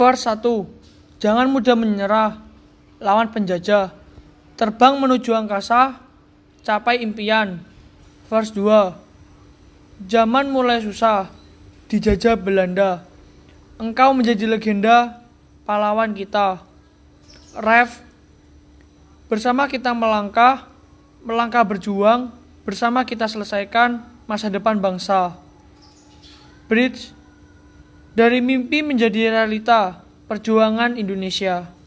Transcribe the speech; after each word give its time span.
Verse 0.00 0.24
1. 0.24 1.20
Jangan 1.20 1.52
mudah 1.52 1.76
menyerah 1.76 2.40
lawan 3.04 3.28
penjajah. 3.28 3.92
Terbang 4.56 4.96
menuju 4.96 5.36
angkasa, 5.36 6.00
capai 6.64 7.04
impian. 7.04 7.60
Verse 8.32 8.48
2. 8.56 8.96
Zaman 10.08 10.48
mulai 10.48 10.80
susah, 10.80 11.28
dijajah 11.92 12.32
Belanda. 12.40 13.04
Engkau 13.76 14.16
menjadi 14.16 14.48
legenda, 14.48 15.20
pahlawan 15.68 16.16
kita. 16.16 16.64
Ref, 17.60 18.00
bersama 19.28 19.68
kita 19.68 19.92
melangkah, 19.92 20.64
melangkah 21.20 21.60
berjuang, 21.60 22.32
bersama 22.64 23.04
kita 23.04 23.28
selesaikan 23.28 24.00
masa 24.24 24.48
depan 24.48 24.80
bangsa. 24.80 25.36
Bridge, 26.72 27.12
dari 28.14 28.42
mimpi 28.42 28.82
menjadi 28.82 29.34
realita, 29.34 30.02
perjuangan 30.26 30.98
Indonesia. 30.98 31.79